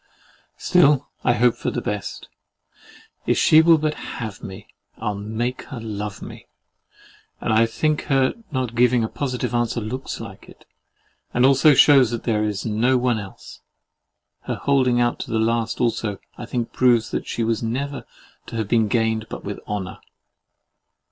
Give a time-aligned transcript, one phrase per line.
[0.57, 2.27] Still I hope for the best.
[3.27, 6.47] If she will but HAVE me, I'll make her LOVE me:
[7.39, 10.65] and I think her not giving a positive answer looks like it,
[11.35, 13.59] and also shews that there is no one else.
[14.47, 18.03] Her holding out to the last also, I think, proves that she was never
[18.47, 19.99] to have been gained but with honour.